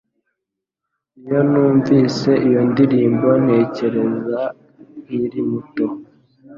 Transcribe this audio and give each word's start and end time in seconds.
Iyo 1.21 1.39
numvise 1.49 2.31
iyo 2.47 2.61
ndirimbo, 2.71 3.27
ntekereza 3.43 4.41
nkiri 5.01 5.41
muto 5.49 5.85